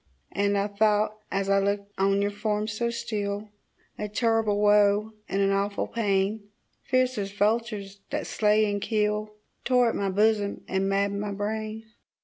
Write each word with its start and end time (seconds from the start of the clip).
And 0.31 0.57
I 0.57 0.65
thought 0.65 1.15
as 1.31 1.47
I 1.47 1.59
looked 1.59 1.91
on 1.99 2.23
your 2.23 2.31
form 2.31 2.67
so 2.67 2.89
still, 2.89 3.49
A 3.99 4.09
terrible 4.09 4.59
woe, 4.59 5.13
and 5.29 5.43
an 5.43 5.51
awful 5.51 5.85
pain, 5.85 6.49
Fierce 6.81 7.19
as 7.19 7.31
vultures 7.31 7.99
that 8.09 8.25
slay 8.25 8.65
and 8.65 8.81
kill, 8.81 9.35
Tore 9.63 9.89
at 9.89 9.95
my 9.95 10.09
bosom 10.09 10.63
and 10.67 10.89
maddened 10.89 11.21
my 11.21 11.33
brain. 11.33 11.83